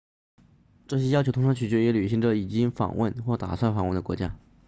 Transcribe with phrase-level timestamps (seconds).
[0.87, 4.35] 这些要求通常取决于旅行者已经访问或打算访问的国家